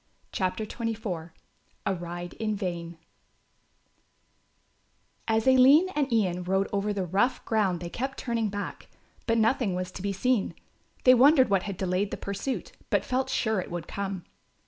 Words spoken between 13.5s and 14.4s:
it would come.